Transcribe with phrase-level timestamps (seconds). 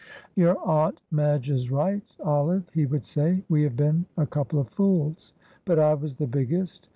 [0.33, 4.67] "Your Aunt Madge is right, Olive," he would say, "we have been a couple of
[4.69, 5.31] fools;
[5.63, 6.89] but I was the biggest.